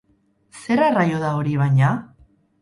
[0.61, 1.93] Zer arraio da hori, baina?